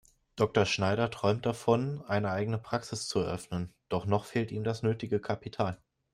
[0.35, 0.65] Dr.
[0.65, 5.77] Schneider träumt davon, eine eigene Praxis zu eröffnen, doch noch fehlt ihm das nötige Kapital.